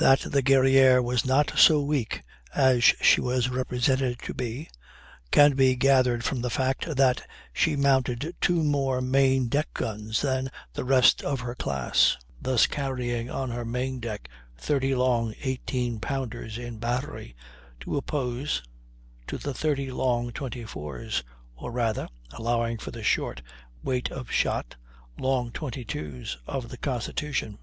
[0.00, 4.68] That the Guerrière was not so weak as she was represented to be
[5.30, 10.50] can be gathered from the fact that she mounted two more main deck guns than
[10.72, 16.58] the rest of her class; thus carrying on her main deck 30 long 18 pounders
[16.58, 17.36] in battery,
[17.78, 18.64] to oppose
[19.28, 21.22] to the 30 long 24's,
[21.54, 23.42] or rather (allowing for the short
[23.84, 24.74] weight of shot)
[25.20, 27.58] long 22's, of the Constitution.